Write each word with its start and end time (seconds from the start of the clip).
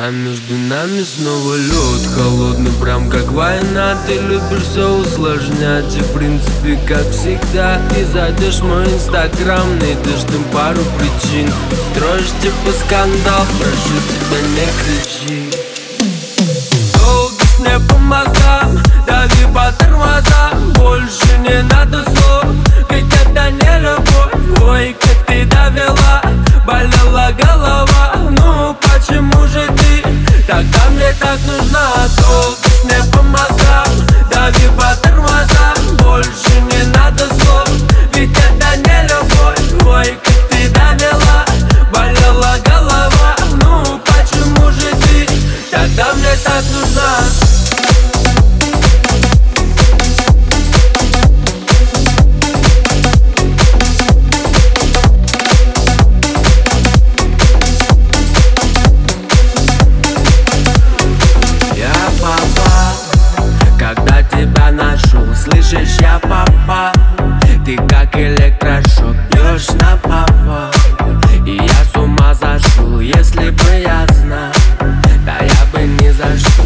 А 0.00 0.10
между 0.10 0.54
нами 0.54 1.02
снова 1.02 1.56
лед 1.56 2.06
Холодный, 2.14 2.70
прям 2.80 3.10
как 3.10 3.32
война. 3.32 3.98
Ты 4.06 4.14
любишь 4.14 4.62
все 4.70 4.88
усложнять 4.96 5.96
И 5.96 6.00
в 6.00 6.12
принципе, 6.12 6.78
как 6.86 7.10
всегда. 7.10 7.80
Ты 7.92 8.04
зайдешь 8.06 8.60
в 8.60 8.64
мой 8.64 8.84
инстаграм 8.84 9.78
Найдешь 9.80 10.22
там 10.30 10.44
пару 10.52 10.82
причин. 10.98 11.52
Строишь 11.90 12.30
типа 12.40 12.76
скандал 12.78 13.44
Прошу 13.58 13.98
тебя, 14.08 14.40
не 14.54 14.66
кричи 14.78 15.67
мне 32.84 33.02
так 33.02 33.07
нужна 33.07 33.07
как 67.88 68.14
электрошок, 68.16 69.16
бьешь 69.30 69.68
на 69.80 69.96
папа 70.02 70.70
И 71.46 71.56
я 71.56 71.84
с 71.92 71.96
ума 71.96 72.34
зашел, 72.34 73.00
если 73.00 73.50
бы 73.50 73.70
я 73.82 74.06
знал 74.14 74.52
Да 75.24 75.38
я 75.40 75.66
бы 75.72 75.86
ни 75.86 76.10
за 76.10 76.38
что. 76.38 76.62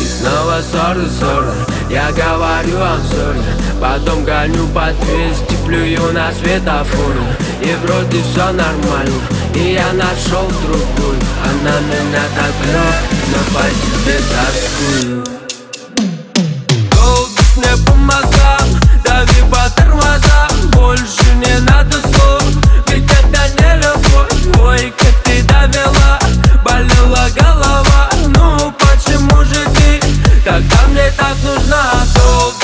И 0.00 0.04
снова 0.04 0.60
ссоры, 0.60 1.08
ссоры, 1.08 1.52
я 1.90 2.10
говорю 2.12 2.78
вам 2.78 3.00
сори 3.04 3.66
Потом 3.80 4.24
гоню 4.24 4.66
по 4.68 4.90
200, 5.04 5.66
плюю 5.66 6.12
на 6.12 6.32
светофоры. 6.32 7.20
И 7.60 7.74
вроде 7.84 8.22
все 8.22 8.52
нормально, 8.52 9.20
и 9.54 9.74
я 9.74 9.92
нашел 9.92 10.48
другую. 10.62 11.18
Она 11.44 11.78
меня 11.80 12.22
так 12.34 12.54
лёг, 12.72 12.94
но 13.32 13.58
по 13.58 13.64
тебе 13.68 14.18
тоскую 14.30 15.45
Там 30.70 30.92
мне 30.92 31.12
так 31.16 31.36
нужна 31.44 31.92
а 31.92 32.18
кровь 32.18 32.55